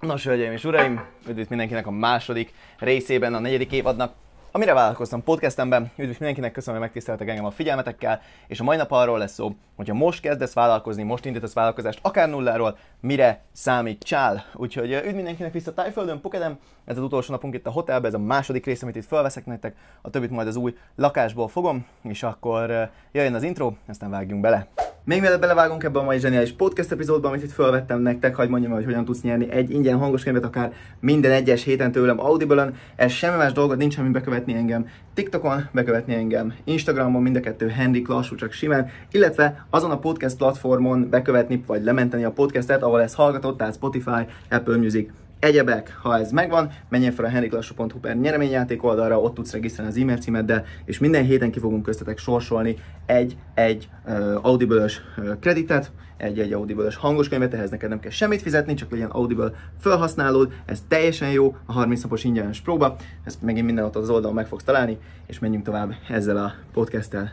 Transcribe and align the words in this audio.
Nos, 0.00 0.24
hölgyeim 0.24 0.52
és 0.52 0.64
uraim, 0.64 1.04
üdvít 1.28 1.48
mindenkinek 1.48 1.86
a 1.86 1.90
második 1.90 2.52
részében, 2.78 3.34
a 3.34 3.38
negyedik 3.38 3.72
évadnak. 3.72 4.12
Amire 4.52 4.74
vállalkoztam 4.74 5.22
podcastemben, 5.22 5.90
üdvít 5.96 6.18
mindenkinek, 6.18 6.52
köszönöm, 6.52 6.78
hogy 6.80 6.88
megtiszteltek 6.88 7.28
engem 7.28 7.44
a 7.44 7.50
figyelmetekkel, 7.50 8.20
és 8.46 8.60
a 8.60 8.64
mai 8.64 8.76
nap 8.76 8.90
arról 8.90 9.18
lesz 9.18 9.32
szó, 9.32 9.54
hogyha 9.76 9.94
most 9.94 10.20
kezdesz 10.20 10.52
vállalkozni, 10.52 11.02
most 11.02 11.24
indítasz 11.24 11.52
vállalkozást, 11.52 11.98
akár 12.02 12.28
nulláról, 12.28 12.78
mire 13.00 13.42
számítsál. 13.52 14.44
Úgyhogy 14.54 14.92
üdv 14.92 15.14
mindenkinek 15.14 15.52
vissza 15.52 15.74
Tájföldön, 15.74 16.20
Pokedem, 16.20 16.58
ez 16.84 16.96
az 16.96 17.02
utolsó 17.02 17.32
napunk 17.32 17.54
itt 17.54 17.66
a 17.66 17.70
hotelben, 17.70 18.10
ez 18.10 18.20
a 18.20 18.22
második 18.22 18.64
rész, 18.64 18.82
amit 18.82 18.96
itt 18.96 19.06
felveszek 19.06 19.46
nektek, 19.46 19.76
a 20.02 20.10
többit 20.10 20.30
majd 20.30 20.46
az 20.46 20.56
új 20.56 20.76
lakásból 20.94 21.48
fogom, 21.48 21.86
és 22.02 22.22
akkor 22.22 22.90
jöjjön 23.12 23.34
az 23.34 23.42
intro, 23.42 23.72
aztán 23.88 24.10
vágjunk 24.10 24.40
bele. 24.40 24.66
Még 25.08 25.20
mielőtt 25.20 25.40
belevágunk 25.40 25.84
ebbe 25.84 25.98
a 25.98 26.02
mai 26.02 26.18
zseniális 26.18 26.52
podcast 26.52 26.92
epizódba, 26.92 27.28
amit 27.28 27.42
itt 27.42 27.52
felvettem 27.52 28.00
nektek, 28.00 28.34
hagyd 28.34 28.50
mondjam, 28.50 28.72
hogy 28.72 28.84
hogyan 28.84 29.04
tudsz 29.04 29.20
nyerni 29.20 29.50
egy 29.50 29.70
ingyen 29.70 29.98
hangos 29.98 30.22
könyvet 30.22 30.44
akár 30.44 30.72
minden 31.00 31.32
egyes 31.32 31.64
héten 31.64 31.92
tőlem 31.92 32.20
Audible-on. 32.20 32.74
Ez 32.96 33.10
semmi 33.12 33.36
más 33.36 33.52
dolgot 33.52 33.76
nincs, 33.76 33.98
amit 33.98 34.12
bekövetni 34.12 34.54
engem 34.54 34.86
TikTokon, 35.14 35.68
bekövetni 35.72 36.14
engem 36.14 36.54
Instagramon, 36.64 37.22
mind 37.22 37.36
a 37.36 37.40
kettő 37.40 37.68
Henrik 37.68 38.08
lassú, 38.08 38.34
csak 38.34 38.52
simán, 38.52 38.90
illetve 39.10 39.66
azon 39.70 39.90
a 39.90 39.98
podcast 39.98 40.36
platformon 40.36 41.08
bekövetni, 41.10 41.64
vagy 41.66 41.84
lementeni 41.84 42.24
a 42.24 42.30
podcastet, 42.30 42.82
ahol 42.82 43.02
ez 43.02 43.14
hallgatott, 43.14 43.58
tehát 43.58 43.74
Spotify, 43.74 44.26
Apple 44.50 44.76
Music, 44.76 45.10
Egyebek, 45.40 45.98
ha 46.02 46.18
ez 46.18 46.30
megvan, 46.30 46.70
menjen 46.88 47.12
fel 47.12 47.24
a 47.24 47.28
henriklassú.hu 47.28 47.98
per 48.00 48.16
nyereményjáték 48.16 48.84
oldalra, 48.84 49.20
ott 49.20 49.34
tudsz 49.34 49.52
regisztrálni 49.52 49.92
az 49.92 49.98
e-mail 49.98 50.16
címeddel, 50.16 50.64
és 50.84 50.98
minden 50.98 51.24
héten 51.24 51.50
ki 51.50 51.58
fogunk 51.58 51.82
köztetek 51.82 52.18
sorsolni 52.18 52.76
egy-egy 53.06 53.88
uh, 54.06 54.38
Audible-ös 54.42 55.00
uh, 55.16 55.38
kreditet, 55.40 55.90
egy-egy 56.16 56.52
Audible-ös 56.52 56.96
hangos 56.96 57.28
könyvet, 57.28 57.54
ehhez 57.54 57.70
neked 57.70 57.88
nem 57.88 58.00
kell 58.00 58.10
semmit 58.10 58.42
fizetni, 58.42 58.74
csak 58.74 58.90
legyen 58.90 59.10
Audible 59.10 59.52
felhasználód, 59.80 60.52
ez 60.64 60.82
teljesen 60.88 61.30
jó, 61.30 61.56
a 61.66 61.72
30 61.72 62.02
napos 62.02 62.24
ingyenes 62.24 62.60
próba, 62.60 62.96
ezt 63.24 63.42
megint 63.42 63.66
minden 63.66 63.84
ott 63.84 63.96
az 63.96 64.10
oldalon 64.10 64.34
meg 64.34 64.46
fogsz 64.46 64.64
találni, 64.64 64.98
és 65.26 65.38
menjünk 65.38 65.64
tovább 65.64 65.94
ezzel 66.08 66.36
a 66.36 66.54
podcasttel. 66.72 67.32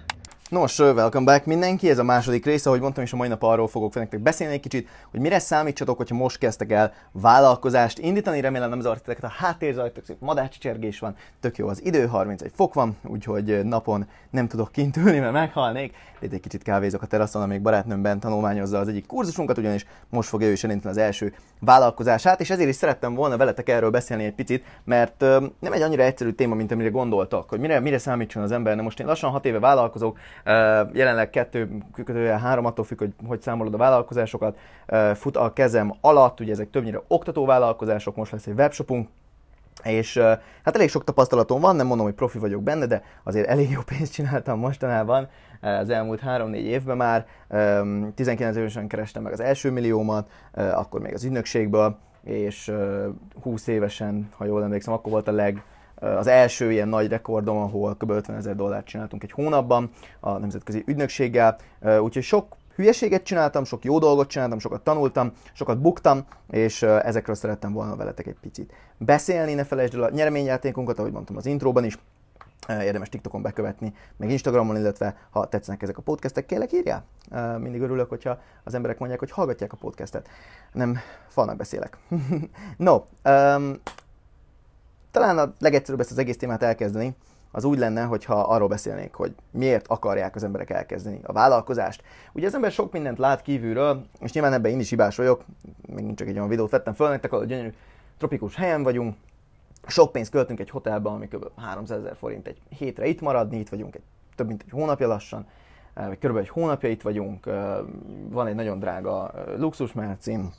Nos, 0.56 0.80
welcome 0.80 1.26
back 1.26 1.46
mindenki, 1.46 1.90
ez 1.90 1.98
a 1.98 2.04
második 2.04 2.46
része, 2.46 2.70
ahogy 2.70 2.82
mondtam, 2.82 3.04
és 3.04 3.14
a 3.14 3.16
mai 3.16 3.28
nap 3.28 3.44
arról 3.44 3.68
fogok 3.68 3.94
nektek 3.94 4.20
beszélni 4.20 4.54
egy 4.54 4.60
kicsit, 4.60 4.88
hogy 5.12 5.20
mire 5.20 5.40
számítsatok, 5.40 5.98
hogyha 5.98 6.16
most 6.16 6.38
kezdtek 6.38 6.72
el 6.72 6.94
vállalkozást 7.12 8.00
indítani, 8.00 8.42
remélem 8.42 8.70
nem 8.70 8.80
zavart 8.80 9.18
a 9.22 9.28
háttérzaj, 9.28 9.92
tök 9.92 10.06
szép 10.06 10.20
madácsi 10.20 10.60
csergés 10.60 11.00
van, 11.00 11.16
tök 11.40 11.58
jó 11.58 11.68
az 11.68 11.86
idő, 11.86 12.06
31 12.06 12.52
fok 12.56 12.74
van, 12.74 12.98
úgyhogy 13.04 13.64
napon 13.64 14.08
nem 14.30 14.48
tudok 14.48 14.72
kint 14.72 14.98
ülni, 14.98 15.20
mert 15.20 15.34
meghalnék, 15.34 15.94
itt 16.20 16.34
egy 16.34 16.40
kicsit 16.40 16.64
kávézok 16.64 17.02
a 17.02 17.06
teraszon, 17.06 17.42
amíg 17.42 17.62
barátnőmben 17.62 18.20
tanulmányozza 18.20 18.80
az 18.80 18.88
egyik 18.88 19.06
kurzusunkat, 19.06 19.58
ugyanis 19.58 19.86
most 20.10 20.30
fog 20.30 20.42
ő 20.42 20.52
is 20.52 20.64
elindítani 20.64 20.94
az 20.94 21.02
első 21.02 21.34
vállalkozását, 21.60 22.40
és 22.40 22.50
ezért 22.50 22.70
is 22.70 22.76
szerettem 22.76 23.14
volna 23.14 23.38
veletek 23.38 23.70
erről 23.70 23.90
beszélni 23.90 24.24
egy 24.24 24.34
picit, 24.34 24.64
mert 24.84 25.20
nem 25.60 25.72
egy 25.74 25.82
annyira 25.82 26.04
egyszerű 26.04 26.32
téma, 26.32 26.56
mint 26.56 26.72
amire 26.72 26.90
gondoltak, 26.90 27.50
hogy 27.50 27.60
mire, 27.60 27.80
mire 27.80 27.98
számítson 27.98 28.44
az 28.44 28.52
ember. 28.52 28.76
Na 28.76 28.82
most 28.82 29.00
én 29.00 29.06
lassan 29.06 29.32
hat 29.32 29.46
éve 29.46 29.60
vállalkozok, 29.60 30.18
jelenleg 30.94 31.30
kettő, 31.30 31.78
kötője 31.94 32.40
három, 32.40 32.66
attól 32.66 32.86
függ, 32.86 33.00
hogy 33.00 33.14
hogy 33.28 33.42
számolod 33.42 33.74
a 33.74 33.78
vállalkozásokat, 33.78 34.58
fut 35.14 35.38
a 35.38 35.54
kezem 35.54 35.94
alatt, 36.02 36.40
ugye 36.40 36.52
ezek 36.52 36.70
többnyire 36.70 37.02
oktató 37.08 37.46
vállalkozások, 37.46 38.16
most 38.16 38.32
lesz 38.32 38.48
egy 38.48 38.58
webshopunk, 38.58 39.08
és 39.84 40.18
hát 40.64 40.76
elég 40.76 40.90
sok 40.90 41.04
tapasztalatom 41.04 41.62
van, 41.62 41.76
nem 41.76 41.88
mondom, 41.88 42.06
hogy 42.06 42.16
profi 42.16 42.38
vagyok 42.38 42.64
benne, 42.64 42.86
de 42.86 43.04
azért 43.24 43.48
elég 43.48 43.70
jó 43.70 43.80
pénzt 43.86 44.14
csináltam 44.14 44.60
mostanában, 44.60 45.28
az 45.62 45.90
elmúlt 45.90 46.22
3-4 46.26 46.54
évben 46.54 46.98
már. 46.98 47.26
19 48.16 48.56
évesen 48.56 48.88
kerestem 48.88 49.24
meg 49.24 49.32
az 49.34 49.40
első 49.40 49.72
milliómat, 49.72 50.30
akkor 50.54 51.02
még 51.02 51.14
az 51.14 51.24
ügynökségből, 51.24 51.98
és 52.24 52.72
20 53.42 53.68
évesen, 53.68 54.30
ha 54.38 54.46
jól 54.46 54.64
emlékszem, 54.64 54.94
akkor 54.94 55.12
volt 55.12 55.28
a 55.28 55.32
leg, 55.32 55.64
az 55.96 56.28
első 56.28 56.72
ilyen 56.72 56.88
nagy 56.88 57.08
rekordom, 57.08 57.58
ahol 57.58 57.96
kb. 57.96 58.10
50 58.10 58.36
ezer 58.36 58.56
dollárt 58.56 58.86
csináltunk 58.86 59.24
egy 59.24 59.32
hónapban 59.32 59.90
a 60.20 60.38
nemzetközi 60.38 60.84
ügynökséggel, 60.86 61.58
úgyhogy 62.00 62.24
sok 62.24 62.56
hülyeséget 62.76 63.24
csináltam, 63.24 63.64
sok 63.64 63.84
jó 63.84 64.00
dolgot 64.00 64.28
csináltam, 64.28 64.60
sokat 64.60 64.84
tanultam, 64.84 65.32
sokat 65.54 65.82
buktam, 65.82 66.26
és 66.50 66.82
ezekről 66.82 67.36
szerettem 67.36 67.74
volna 67.74 67.96
veletek 67.96 68.28
egy 68.28 68.38
picit 68.42 68.74
beszélni. 68.98 69.54
Ne 69.54 69.64
felejtsd 69.64 69.96
el 69.96 70.04
a 70.04 70.10
nyereményjátékunkat, 70.10 71.00
ahogy 71.00 71.12
mondtam 71.12 71.38
az 71.38 71.46
intróban 71.46 71.84
is, 71.84 71.98
érdemes 72.68 73.10
TikTokon 73.10 73.42
bekövetni, 73.42 73.94
meg 74.18 74.30
Instagramon, 74.30 74.78
illetve 74.78 75.16
ha 75.30 75.48
tetszenek 75.48 75.82
ezek 75.82 75.98
a 75.98 76.02
podcastek, 76.02 76.46
kérlek 76.46 76.72
írjál. 76.72 77.06
Mindig 77.60 77.82
örülök, 77.82 78.10
hogyha 78.10 78.40
az 78.64 78.74
emberek 78.74 78.98
mondják, 78.98 79.20
hogy 79.20 79.32
hallgatják 79.32 79.74
a 79.74 79.78
podcastet. 79.78 80.28
Nem 80.72 80.98
falnak 81.28 81.58
beszélek. 81.58 81.98
no, 82.78 83.02
um, 83.24 83.80
talán 85.16 85.38
a 85.38 85.54
legegyszerűbb 85.60 86.00
ezt 86.00 86.12
az 86.12 86.18
egész 86.18 86.38
témát 86.38 86.64
elkezdeni, 86.64 87.16
az 87.52 87.64
úgy 87.64 87.78
lenne, 87.78 88.04
hogyha 88.04 88.40
arról 88.40 88.68
beszélnék, 88.68 89.14
hogy 89.14 89.36
miért 89.52 89.88
akarják 89.88 90.36
az 90.36 90.44
emberek 90.44 90.70
elkezdeni 90.70 91.20
a 91.24 91.34
vállalkozást. 91.34 92.04
Ugye 92.34 92.48
az 92.48 92.54
ember 92.54 92.72
sok 92.72 92.92
mindent 92.92 93.18
lát 93.18 93.42
kívülről, 93.42 94.06
és 94.20 94.32
nyilván 94.32 94.54
ebben 94.54 94.72
én 94.72 94.80
is 94.80 94.90
hibás 94.90 95.16
vagyok, 95.16 95.44
még 95.88 96.14
csak 96.16 96.28
egy 96.28 96.36
olyan 96.36 96.48
videót 96.48 96.70
vettem 96.70 96.94
föl 96.94 97.10
nektek, 97.10 97.32
ahol 97.32 97.46
gyönyörű 97.46 97.74
tropikus 98.18 98.56
helyen 98.56 98.84
vagyunk, 98.84 99.16
sok 99.88 100.12
pénzt 100.12 100.32
költünk 100.32 100.60
egy 100.60 100.70
hotelbe, 100.70 101.10
ami 101.10 101.28
kb. 101.28 101.46
300 101.56 102.00
ezer 102.00 102.16
forint 102.16 102.48
egy 102.48 102.58
hétre 102.78 103.06
itt 103.06 103.22
maradni, 103.22 103.60
itt 103.60 103.70
vagyunk 103.70 103.96
egy, 103.96 104.04
több 104.36 104.48
mint 104.48 104.62
egy 104.66 104.72
hónapja 104.72 105.08
lassan, 105.08 105.48
vagy 105.94 106.18
kb. 106.18 106.38
egy 106.38 106.50
hónapja 106.50 106.90
itt 106.90 107.02
vagyunk, 107.02 107.46
van 108.30 108.48
egy 108.48 108.56
nagyon 108.56 108.80
drága 108.80 109.32
luxusmercim, 109.58 110.54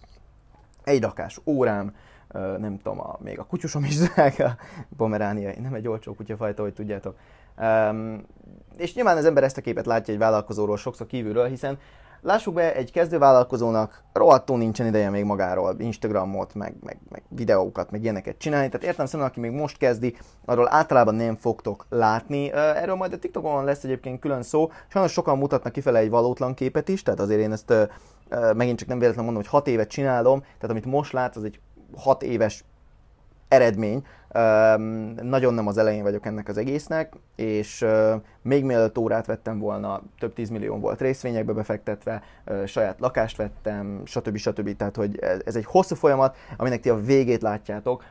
egy 0.84 1.02
rakás 1.02 1.40
órám, 1.44 1.94
nem 2.32 2.78
tudom, 2.82 3.00
a, 3.00 3.18
még 3.22 3.38
a 3.38 3.44
kutyusom 3.44 3.84
is 3.84 3.96
drága, 4.08 4.56
pomeránia, 4.96 5.52
nem 5.60 5.74
egy 5.74 5.88
olcsó 5.88 6.14
kutyafajta, 6.14 6.62
hogy 6.62 6.74
tudjátok. 6.74 7.16
Um, 7.58 8.26
és 8.76 8.94
nyilván 8.94 9.16
az 9.16 9.24
ember 9.24 9.42
ezt 9.42 9.58
a 9.58 9.60
képet 9.60 9.86
látja 9.86 10.14
egy 10.14 10.20
vállalkozóról 10.20 10.76
sokszor 10.76 11.06
kívülről, 11.06 11.46
hiszen 11.46 11.78
lássuk 12.20 12.54
be, 12.54 12.74
egy 12.74 12.92
kezdővállalkozónak 12.92 14.02
rohadtul 14.12 14.58
nincsen 14.58 14.86
ideje 14.86 15.10
még 15.10 15.24
magáról 15.24 15.74
Instagramot, 15.78 16.54
meg, 16.54 16.74
meg, 16.84 16.98
meg 17.08 17.22
videókat, 17.28 17.90
meg 17.90 18.02
ilyeneket 18.02 18.38
csinálni. 18.38 18.68
Tehát 18.68 18.86
értem 18.86 19.06
szerint, 19.06 19.28
aki 19.28 19.40
még 19.40 19.50
most 19.50 19.76
kezdi, 19.76 20.16
arról 20.44 20.72
általában 20.72 21.14
nem 21.14 21.36
fogtok 21.36 21.86
látni. 21.88 22.52
Erről 22.52 22.94
majd 22.94 23.12
a 23.12 23.18
TikTokon 23.18 23.64
lesz 23.64 23.84
egyébként 23.84 24.20
külön 24.20 24.42
szó. 24.42 24.70
Sajnos 24.88 25.12
sokan 25.12 25.38
mutatnak 25.38 25.72
kifele 25.72 25.98
egy 25.98 26.10
valótlan 26.10 26.54
képet 26.54 26.88
is, 26.88 27.02
tehát 27.02 27.20
azért 27.20 27.40
én 27.40 27.52
ezt 27.52 27.72
megint 28.54 28.78
csak 28.78 28.88
nem 28.88 28.98
véletlenül 28.98 29.32
mondom, 29.32 29.42
hogy 29.42 29.60
6 29.60 29.66
évet 29.66 29.88
csinálom, 29.88 30.40
tehát 30.40 30.70
amit 30.70 30.84
most 30.84 31.12
látsz, 31.12 31.36
az 31.36 31.44
egy 31.44 31.60
6 31.96 32.22
éves 32.22 32.64
eredmény. 33.48 34.04
Nagyon 35.22 35.54
nem 35.54 35.66
az 35.66 35.78
elején 35.78 36.02
vagyok 36.02 36.26
ennek 36.26 36.48
az 36.48 36.56
egésznek, 36.56 37.12
és 37.36 37.86
még 38.42 38.64
mielőtt 38.64 38.98
órát 38.98 39.26
vettem 39.26 39.58
volna, 39.58 40.02
több 40.18 40.32
tízmillió 40.32 40.76
volt 40.76 41.00
részvényekbe 41.00 41.52
befektetve, 41.52 42.22
saját 42.66 43.00
lakást 43.00 43.36
vettem, 43.36 44.02
stb. 44.04 44.36
stb. 44.36 44.76
Tehát, 44.76 44.96
hogy 44.96 45.18
ez 45.44 45.56
egy 45.56 45.64
hosszú 45.64 45.94
folyamat, 45.94 46.36
aminek 46.56 46.80
ti 46.80 46.88
a 46.88 47.00
végét 47.00 47.42
látjátok. 47.42 48.04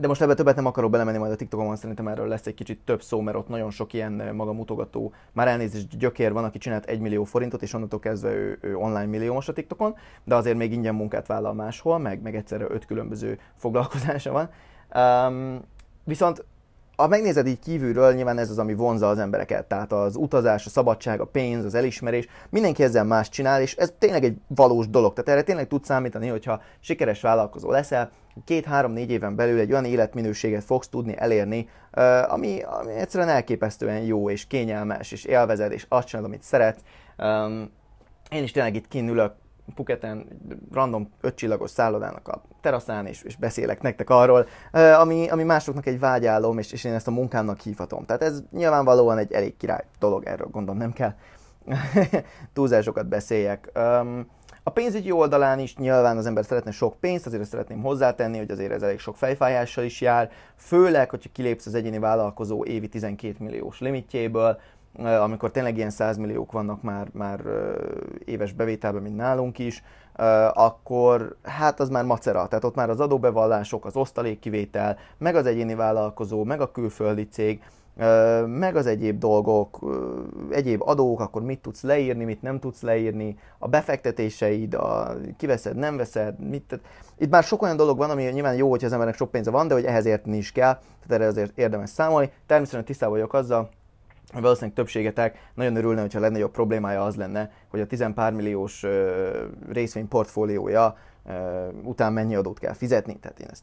De 0.00 0.06
most 0.06 0.22
ebbe 0.22 0.34
többet 0.34 0.56
nem 0.56 0.66
akarok 0.66 0.90
belemenni, 0.90 1.18
majd 1.18 1.32
a 1.32 1.36
TikTokon 1.36 1.76
szerintem 1.76 2.08
erről 2.08 2.28
lesz 2.28 2.46
egy 2.46 2.54
kicsit 2.54 2.80
több 2.84 3.02
szó, 3.02 3.20
mert 3.20 3.36
ott 3.36 3.48
nagyon 3.48 3.70
sok 3.70 3.92
ilyen 3.92 4.12
magamutogató, 4.34 5.12
már 5.32 5.48
elnézést 5.48 5.98
gyökér 5.98 6.32
van, 6.32 6.44
aki 6.44 6.58
csinált 6.58 6.84
egy 6.84 7.00
millió 7.00 7.24
forintot, 7.24 7.62
és 7.62 7.72
onnantól 7.72 7.98
kezdve 7.98 8.30
ő, 8.30 8.58
ő 8.60 8.76
online 8.76 9.06
milliómos 9.06 9.48
a 9.48 9.52
TikTokon, 9.52 9.96
de 10.24 10.34
azért 10.34 10.56
még 10.56 10.72
ingyen 10.72 10.94
munkát 10.94 11.26
vállal 11.26 11.54
máshol, 11.54 11.98
meg, 11.98 12.22
meg 12.22 12.36
egyszerre 12.36 12.66
öt 12.68 12.86
különböző 12.86 13.38
foglalkozása 13.56 14.32
van. 14.32 14.50
Um, 14.94 15.60
viszont 16.04 16.44
ha 16.98 17.08
megnézed 17.08 17.46
így 17.46 17.58
kívülről, 17.58 18.12
nyilván 18.12 18.38
ez 18.38 18.50
az, 18.50 18.58
ami 18.58 18.74
vonza 18.74 19.08
az 19.08 19.18
embereket. 19.18 19.66
Tehát 19.66 19.92
az 19.92 20.16
utazás, 20.16 20.66
a 20.66 20.68
szabadság, 20.68 21.20
a 21.20 21.24
pénz, 21.24 21.64
az 21.64 21.74
elismerés, 21.74 22.28
mindenki 22.50 22.82
ezzel 22.82 23.04
más 23.04 23.28
csinál, 23.28 23.60
és 23.60 23.76
ez 23.76 23.92
tényleg 23.98 24.24
egy 24.24 24.36
valós 24.46 24.88
dolog. 24.88 25.12
Tehát 25.12 25.28
erre 25.28 25.42
tényleg 25.42 25.66
tudsz 25.68 25.86
számítani, 25.86 26.28
hogyha 26.28 26.62
sikeres 26.80 27.20
vállalkozó 27.20 27.70
leszel, 27.70 28.10
két-három-négy 28.44 29.10
éven 29.10 29.36
belül 29.36 29.58
egy 29.58 29.70
olyan 29.70 29.84
életminőséget 29.84 30.64
fogsz 30.64 30.88
tudni 30.88 31.14
elérni, 31.18 31.68
ami, 32.28 32.62
ami 32.62 32.92
egyszerűen 32.92 33.28
elképesztően 33.28 34.00
jó 34.00 34.30
és 34.30 34.46
kényelmes, 34.46 35.12
és 35.12 35.24
élvezed, 35.24 35.72
és 35.72 35.86
azt 35.88 36.06
csinálod, 36.06 36.30
amit 36.30 36.42
szeretsz. 36.42 36.80
Én 38.30 38.42
is 38.42 38.52
tényleg 38.52 38.74
itt 38.74 38.88
kinülök 38.88 39.32
Puketen 39.74 40.26
random 40.72 41.10
ötcsillagos 41.20 41.70
szállodának 41.70 42.28
a 42.28 42.42
teraszán, 42.60 43.06
és, 43.06 43.22
és 43.22 43.36
beszélek 43.36 43.82
nektek 43.82 44.10
arról, 44.10 44.46
ami, 44.72 45.28
ami 45.28 45.42
másoknak 45.42 45.86
egy 45.86 45.98
vágyálom, 45.98 46.58
és, 46.58 46.72
és 46.72 46.84
én 46.84 46.92
ezt 46.92 47.08
a 47.08 47.10
munkámnak 47.10 47.60
hívhatom. 47.60 48.04
Tehát 48.04 48.22
ez 48.22 48.42
nyilvánvalóan 48.52 49.18
egy 49.18 49.32
elég 49.32 49.56
király 49.56 49.84
dolog, 49.98 50.24
erről 50.24 50.48
gondolom 50.50 50.78
nem 50.78 50.92
kell 50.92 51.14
túlzásokat 52.54 53.06
beszéljek. 53.06 53.70
A 54.62 54.70
pénzügyi 54.70 55.10
oldalán 55.10 55.58
is 55.58 55.76
nyilván 55.76 56.16
az 56.16 56.26
ember 56.26 56.44
szeretne 56.44 56.70
sok 56.70 57.00
pénzt, 57.00 57.26
azért 57.26 57.42
ezt 57.42 57.50
szeretném 57.50 57.82
hozzátenni, 57.82 58.38
hogy 58.38 58.50
azért 58.50 58.72
ez 58.72 58.82
elég 58.82 58.98
sok 58.98 59.16
fejfájással 59.16 59.84
is 59.84 60.00
jár, 60.00 60.30
főleg, 60.56 61.10
hogyha 61.10 61.30
kilépsz 61.32 61.66
az 61.66 61.74
egyéni 61.74 61.98
vállalkozó 61.98 62.64
évi 62.64 62.88
12 62.88 63.34
milliós 63.38 63.80
limitjéből, 63.80 64.60
amikor 64.98 65.50
tényleg 65.50 65.76
ilyen 65.76 65.90
100 65.90 66.16
milliók 66.16 66.52
vannak 66.52 66.82
már, 66.82 67.08
már 67.12 67.40
éves 68.24 68.52
bevételben, 68.52 69.02
mint 69.02 69.16
nálunk 69.16 69.58
is, 69.58 69.82
akkor 70.52 71.36
hát 71.42 71.80
az 71.80 71.88
már 71.88 72.04
macera. 72.04 72.48
Tehát 72.48 72.64
ott 72.64 72.74
már 72.74 72.90
az 72.90 73.00
adóbevallások, 73.00 73.84
az 73.84 73.96
osztalékkivétel, 73.96 74.96
meg 75.18 75.34
az 75.34 75.46
egyéni 75.46 75.74
vállalkozó, 75.74 76.44
meg 76.44 76.60
a 76.60 76.70
külföldi 76.70 77.28
cég, 77.28 77.62
meg 78.46 78.76
az 78.76 78.86
egyéb 78.86 79.18
dolgok, 79.18 79.78
egyéb 80.50 80.82
adók, 80.82 81.20
akkor 81.20 81.42
mit 81.42 81.58
tudsz 81.58 81.82
leírni, 81.82 82.24
mit 82.24 82.42
nem 82.42 82.58
tudsz 82.58 82.82
leírni, 82.82 83.38
a 83.58 83.68
befektetéseid, 83.68 84.74
a 84.74 85.14
kiveszed, 85.36 85.76
nem 85.76 85.96
veszed, 85.96 86.48
mit, 86.48 86.80
itt 87.18 87.30
már 87.30 87.42
sok 87.42 87.62
olyan 87.62 87.76
dolog 87.76 87.98
van, 87.98 88.10
ami 88.10 88.22
nyilván 88.24 88.54
jó, 88.54 88.70
hogy 88.70 88.84
az 88.84 88.92
embernek 88.92 89.16
sok 89.16 89.30
pénze 89.30 89.50
van, 89.50 89.68
de 89.68 89.74
hogy 89.74 89.84
ehhez 89.84 90.06
érteni 90.06 90.36
is 90.36 90.52
kell, 90.52 90.72
tehát 90.74 91.22
erre 91.22 91.26
azért 91.26 91.58
érdemes 91.58 91.90
számolni. 91.90 92.30
Természetesen 92.46 92.86
tisztában 92.86 93.14
vagyok 93.14 93.32
azzal, 93.34 93.68
valószínűleg 94.32 94.74
többségetek 94.74 95.50
nagyon 95.54 95.76
örülne, 95.76 96.00
hogyha 96.00 96.18
a 96.18 96.22
legnagyobb 96.22 96.50
problémája 96.50 97.04
az 97.04 97.16
lenne, 97.16 97.50
hogy 97.68 97.80
a 97.80 97.86
10 97.86 98.04
pár 98.14 98.32
milliós 98.32 98.84
részvény 99.68 100.08
portfóliója 100.08 100.96
után 101.82 102.12
mennyi 102.12 102.34
adót 102.34 102.58
kell 102.58 102.72
fizetni. 102.72 103.18
Tehát 103.18 103.40
én 103.40 103.48
ezt 103.50 103.62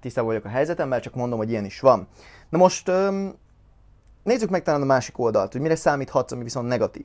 tisztában 0.00 0.30
vagyok 0.30 0.44
a 0.44 0.48
helyzetemmel, 0.48 1.00
csak 1.00 1.14
mondom, 1.14 1.38
hogy 1.38 1.50
ilyen 1.50 1.64
is 1.64 1.80
van. 1.80 2.08
Na 2.48 2.58
most 2.58 2.90
nézzük 4.22 4.50
meg 4.50 4.62
talán 4.62 4.82
a 4.82 4.84
másik 4.84 5.18
oldalt, 5.18 5.52
hogy 5.52 5.60
mire 5.60 5.76
számíthatsz, 5.76 6.32
ami 6.32 6.42
viszont 6.42 6.68
negatív. 6.68 7.04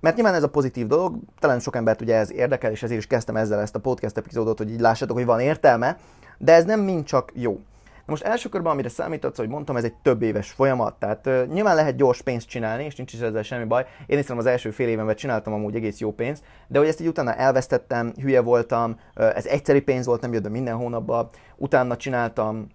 Mert 0.00 0.16
nyilván 0.16 0.34
ez 0.34 0.42
a 0.42 0.50
pozitív 0.50 0.86
dolog, 0.86 1.16
talán 1.38 1.60
sok 1.60 1.76
embert 1.76 2.00
ugye 2.00 2.16
ez 2.16 2.32
érdekel, 2.32 2.70
és 2.70 2.82
ezért 2.82 2.98
is 2.98 3.06
kezdtem 3.06 3.36
ezzel 3.36 3.60
ezt 3.60 3.74
a 3.74 3.80
podcast 3.80 4.16
epizódot, 4.16 4.58
hogy 4.58 4.70
így 4.70 4.80
lássátok, 4.80 5.16
hogy 5.16 5.26
van 5.26 5.40
értelme, 5.40 5.98
de 6.38 6.52
ez 6.52 6.64
nem 6.64 6.80
mind 6.80 7.04
csak 7.04 7.30
jó. 7.34 7.60
Na 8.06 8.12
most 8.12 8.22
első 8.22 8.48
körben, 8.48 8.72
amire 8.72 8.88
számítatsz, 8.88 9.36
hogy 9.36 9.48
mondtam, 9.48 9.76
ez 9.76 9.84
egy 9.84 9.94
több 9.94 10.22
éves 10.22 10.50
folyamat, 10.50 10.94
tehát 10.98 11.26
uh, 11.26 11.46
nyilván 11.46 11.74
lehet 11.74 11.96
gyors 11.96 12.22
pénzt 12.22 12.48
csinálni, 12.48 12.84
és 12.84 12.96
nincs 12.96 13.12
is 13.12 13.20
ezzel 13.20 13.42
semmi 13.42 13.64
baj. 13.64 13.86
Én 14.06 14.18
is 14.18 14.30
az 14.30 14.46
első 14.46 14.70
fél 14.70 14.88
évenben 14.88 15.16
csináltam 15.16 15.52
amúgy 15.52 15.74
egész 15.74 15.98
jó 15.98 16.12
pénzt, 16.12 16.44
de 16.68 16.78
hogy 16.78 16.88
ezt 16.88 17.00
így 17.00 17.06
utána 17.06 17.34
elvesztettem, 17.34 18.12
hülye 18.20 18.40
voltam, 18.40 18.98
uh, 19.16 19.36
ez 19.36 19.46
egyszeri 19.46 19.80
pénz 19.80 20.06
volt, 20.06 20.20
nem 20.20 20.32
jött 20.32 20.48
minden 20.48 20.76
hónapban, 20.76 21.28
utána 21.56 21.96
csináltam 21.96 22.66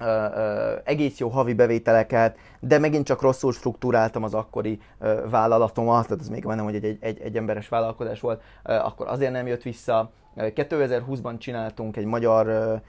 Uh, 0.00 0.06
uh, 0.06 0.80
egész 0.84 1.18
jó 1.18 1.28
havi 1.28 1.52
bevételeket, 1.52 2.36
de 2.60 2.78
megint 2.78 3.06
csak 3.06 3.20
rosszul 3.22 3.52
struktúráltam 3.52 4.22
az 4.22 4.34
akkori 4.34 4.80
uh, 5.00 5.30
vállalatomat, 5.30 6.06
tehát 6.06 6.20
ez 6.20 6.28
még 6.28 6.44
majdnem, 6.44 6.64
hogy 6.64 6.74
egy, 6.74 6.84
egy, 6.84 6.98
egy, 7.00 7.20
egy 7.20 7.36
emberes 7.36 7.68
vállalkozás 7.68 8.20
volt, 8.20 8.42
akkor 8.62 9.08
azért 9.08 9.32
nem 9.32 9.46
jött 9.46 9.62
vissza. 9.62 10.00
Uh, 10.00 10.24
2020-ban 10.36 11.38
csináltunk 11.38 11.96
egy 11.96 12.04
magyar, 12.04 12.80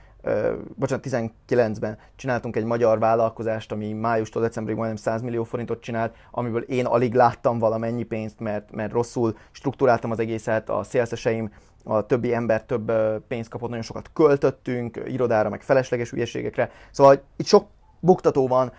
bocsánat, 0.76 1.06
19-ben 1.10 1.98
csináltunk 2.16 2.56
egy 2.56 2.64
magyar 2.64 3.00
vállalkozást, 3.00 3.72
ami 3.72 3.94
májustól 3.94 4.42
decemberig 4.42 4.78
majdnem 4.78 4.98
100 4.98 5.22
millió 5.22 5.44
forintot 5.44 5.82
csinált, 5.82 6.16
amiből 6.32 6.62
én 6.62 6.86
alig 6.86 7.14
láttam 7.14 7.60
valamennyi 7.60 8.04
pénzt, 8.04 8.40
mert, 8.40 8.72
mert 8.72 8.92
rosszul 8.92 9.38
struktúráltam 9.52 10.12
az 10.12 10.20
egészet, 10.20 10.70
a 10.70 10.84
szélszeseim 10.84 11.52
a 11.84 12.06
többi 12.06 12.34
ember 12.34 12.64
több 12.64 12.92
pénzt 13.28 13.50
kapott, 13.50 13.70
nagyon 13.70 13.84
sokat 13.84 14.10
költöttünk, 14.14 15.02
irodára, 15.06 15.50
meg 15.50 15.62
felesleges 15.62 16.12
ügyességekre. 16.12 16.72
Szóval 16.92 17.22
itt 17.36 17.46
sok 17.46 17.68
buktató 18.00 18.48
van, 18.48 18.72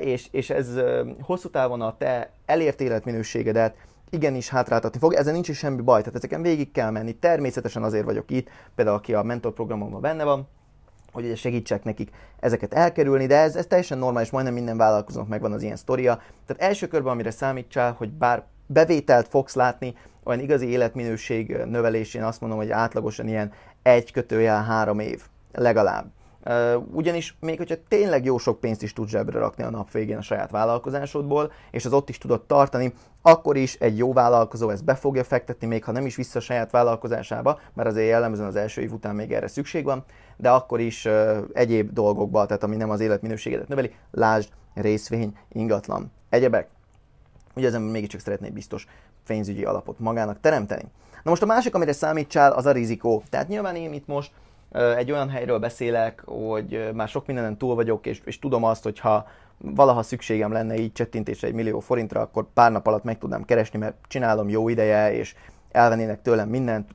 és, 0.00 0.28
és 0.30 0.50
ez 0.50 0.80
hosszú 1.20 1.48
távon 1.50 1.80
a 1.80 1.96
te 1.96 2.30
elért 2.46 2.80
életminőségedet 2.80 3.76
igenis 4.10 4.48
hátráltatni 4.48 4.98
fog. 4.98 5.12
Ezen 5.12 5.32
nincs 5.32 5.48
is 5.48 5.58
semmi 5.58 5.82
baj, 5.82 6.00
tehát 6.00 6.16
ezeken 6.16 6.42
végig 6.42 6.70
kell 6.70 6.90
menni. 6.90 7.12
Természetesen 7.12 7.82
azért 7.82 8.04
vagyok 8.04 8.30
itt, 8.30 8.48
például 8.74 8.96
aki 8.96 9.14
a 9.14 9.22
mentorprogramomban 9.22 10.00
benne 10.00 10.24
van, 10.24 10.48
hogy 11.12 11.24
ugye 11.24 11.36
segítsek 11.36 11.84
nekik 11.84 12.10
ezeket 12.40 12.74
elkerülni, 12.74 13.26
de 13.26 13.36
ez, 13.36 13.56
ez 13.56 13.66
teljesen 13.66 13.98
normális, 13.98 14.30
majdnem 14.30 14.54
minden 14.54 14.76
vállalkozónak 14.76 15.28
megvan 15.28 15.52
az 15.52 15.62
ilyen 15.62 15.76
sztoria. 15.76 16.14
Tehát 16.46 16.62
első 16.62 16.86
körben, 16.86 17.12
amire 17.12 17.30
számítsál, 17.30 17.92
hogy 17.92 18.10
bár 18.10 18.44
bevételt 18.66 19.28
fogsz 19.28 19.54
látni, 19.54 19.94
olyan 20.24 20.40
igazi 20.40 20.66
életminőség 20.66 21.56
növelésén 21.56 22.22
azt 22.22 22.40
mondom, 22.40 22.58
hogy 22.58 22.70
átlagosan 22.70 23.28
ilyen 23.28 23.52
egy 23.82 24.12
kötőjel 24.12 24.62
három 24.62 24.98
év 24.98 25.22
legalább. 25.52 26.06
Ugyanis 26.92 27.36
még 27.40 27.56
hogyha 27.56 27.74
tényleg 27.88 28.24
jó 28.24 28.38
sok 28.38 28.60
pénzt 28.60 28.82
is 28.82 28.92
tudsz 28.92 29.10
zsebre 29.10 29.38
rakni 29.38 29.64
a 29.64 29.70
nap 29.70 29.90
végén 29.90 30.16
a 30.16 30.22
saját 30.22 30.50
vállalkozásodból, 30.50 31.52
és 31.70 31.84
az 31.84 31.92
ott 31.92 32.08
is 32.08 32.18
tudod 32.18 32.42
tartani, 32.42 32.92
akkor 33.22 33.56
is 33.56 33.74
egy 33.74 33.98
jó 33.98 34.12
vállalkozó 34.12 34.70
ezt 34.70 34.84
be 34.84 34.94
fogja 34.94 35.24
fektetni, 35.24 35.66
még 35.66 35.84
ha 35.84 35.92
nem 35.92 36.06
is 36.06 36.16
vissza 36.16 36.38
a 36.38 36.42
saját 36.42 36.70
vállalkozásába, 36.70 37.60
mert 37.74 37.88
azért 37.88 38.08
jellemzően 38.08 38.48
az 38.48 38.56
első 38.56 38.80
év 38.80 38.92
után 38.92 39.14
még 39.14 39.32
erre 39.32 39.46
szükség 39.46 39.84
van, 39.84 40.04
de 40.36 40.50
akkor 40.50 40.80
is 40.80 41.08
egyéb 41.52 41.92
dolgokba, 41.92 42.46
tehát 42.46 42.62
ami 42.62 42.76
nem 42.76 42.90
az 42.90 43.00
életminőségedet 43.00 43.68
növeli, 43.68 43.94
lásd, 44.10 44.48
részvény, 44.74 45.36
ingatlan, 45.48 46.12
egyebek. 46.28 46.68
Ugye 47.54 47.66
ezen 47.66 47.82
mégiscsak 47.82 48.20
szeretnék 48.20 48.52
biztos 48.52 48.86
pénzügyi 49.26 49.64
alapot 49.64 49.98
magának 49.98 50.40
teremteni. 50.40 50.84
Na 51.22 51.30
most 51.30 51.42
a 51.42 51.46
másik, 51.46 51.74
amire 51.74 51.92
számítsál, 51.92 52.52
az 52.52 52.66
a 52.66 52.72
rizikó. 52.72 53.22
Tehát 53.30 53.48
nyilván 53.48 53.76
én 53.76 53.92
itt 53.92 54.06
most 54.06 54.32
egy 54.96 55.12
olyan 55.12 55.28
helyről 55.28 55.58
beszélek, 55.58 56.22
hogy 56.26 56.90
már 56.94 57.08
sok 57.08 57.26
mindenen 57.26 57.56
túl 57.56 57.74
vagyok, 57.74 58.06
és, 58.06 58.20
és 58.24 58.38
tudom 58.38 58.64
azt, 58.64 58.82
hogy 58.82 58.98
ha 58.98 59.26
valaha 59.58 60.02
szükségem 60.02 60.52
lenne 60.52 60.74
így 60.74 60.92
csettintésre 60.92 61.48
egy 61.48 61.54
millió 61.54 61.80
forintra, 61.80 62.20
akkor 62.20 62.46
pár 62.54 62.72
nap 62.72 62.86
alatt 62.86 63.04
meg 63.04 63.18
tudnám 63.18 63.44
keresni, 63.44 63.78
mert 63.78 63.96
csinálom 64.08 64.48
jó 64.48 64.68
ideje, 64.68 65.12
és 65.12 65.34
elvennének 65.70 66.22
tőlem 66.22 66.48
mindent, 66.48 66.90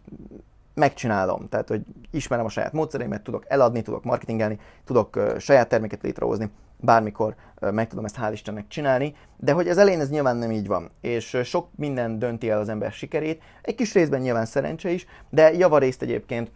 megcsinálom. 0.74 1.50
Tehát, 1.50 1.68
hogy 1.68 1.82
ismerem 2.12 2.46
a 2.46 2.50
saját 2.50 2.74
módszereimet, 2.74 3.22
tudok 3.22 3.44
eladni, 3.48 3.82
tudok 3.82 4.04
marketingelni, 4.04 4.60
tudok 4.86 5.20
saját 5.38 5.70
terméket 5.70 6.02
létrehozni, 6.02 6.50
bármikor 6.80 7.36
meg 7.60 7.88
tudom 7.88 8.06
ezt 8.06 8.18
hál' 8.22 8.30
Istennek 8.32 8.68
csinálni, 8.68 9.16
de 9.38 9.52
hogy 9.52 9.68
ez 9.68 9.78
elején 9.78 10.00
ez 10.00 10.10
nyilván 10.10 10.38
nem 10.38 10.52
így 10.52 10.68
van, 10.68 10.90
és 11.02 11.38
sok 11.44 11.68
minden 11.76 12.20
dönti 12.20 12.50
el 12.50 12.60
az 12.60 12.70
ember 12.70 12.92
sikerét, 12.92 13.42
egy 13.62 13.76
kis 13.76 13.94
részben 13.94 14.22
nyilván 14.22 14.46
szerencse 14.46 14.90
is, 14.90 15.06
de 15.30 15.54
javarészt 15.54 16.02
egyébként 16.02 16.52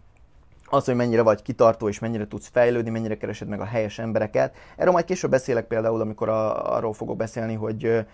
az, 0.72 0.84
hogy 0.84 0.94
mennyire 0.94 1.22
vagy 1.22 1.42
kitartó, 1.42 1.88
és 1.88 1.98
mennyire 1.98 2.26
tudsz 2.26 2.48
fejlődni, 2.52 2.90
mennyire 2.90 3.16
keresed 3.16 3.48
meg 3.48 3.60
a 3.60 3.64
helyes 3.64 3.98
embereket. 3.98 4.54
Erről 4.76 4.92
majd 4.92 5.04
később 5.04 5.30
beszélek 5.30 5.66
például, 5.66 6.00
amikor 6.00 6.28
a, 6.28 6.74
arról 6.74 6.92
fogok 6.92 7.16
beszélni, 7.16 7.54
hogy 7.54 8.06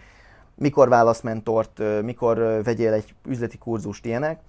mikor 0.55 0.89
válasz 0.89 1.21
mentort, 1.21 1.83
mikor 2.03 2.63
vegyél 2.65 2.93
egy 2.93 3.15
üzleti 3.27 3.59
kurzust, 3.59 4.05
ilyenek. 4.05 4.41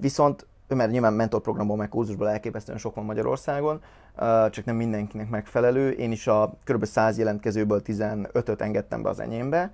Viszont 0.00 0.46
mert 0.68 0.90
nyilván 0.90 1.12
mentorprogramból 1.12 1.76
meg 1.76 1.88
kurzusból 1.88 2.28
elképesztően 2.28 2.78
sok 2.78 2.94
van 2.94 3.04
Magyarországon, 3.04 3.80
csak 4.50 4.64
nem 4.64 4.76
mindenkinek 4.76 5.28
megfelelő. 5.28 5.90
Én 5.90 6.12
is 6.12 6.26
a 6.26 6.54
kb. 6.64 6.84
100 6.84 7.18
jelentkezőből 7.18 7.82
15-öt 7.84 8.60
engedtem 8.60 9.02
be 9.02 9.08
az 9.08 9.20
enyémbe. 9.20 9.72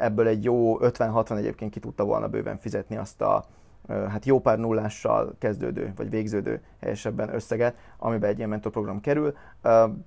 Ebből 0.00 0.26
egy 0.26 0.44
jó 0.44 0.78
50-60 0.80 1.36
egyébként 1.36 1.70
ki 1.70 1.80
tudta 1.80 2.04
volna 2.04 2.28
bőven 2.28 2.58
fizetni 2.58 2.96
azt 2.96 3.20
a 3.20 3.44
hát 3.88 4.24
jó 4.24 4.40
pár 4.40 4.58
nullással 4.58 5.34
kezdődő, 5.38 5.92
vagy 5.96 6.10
végződő 6.10 6.60
helyesebben 6.80 7.34
összeget, 7.34 7.74
amiben 7.98 8.30
egy 8.30 8.36
ilyen 8.36 8.48
mentorprogram 8.48 9.00
kerül, 9.00 9.34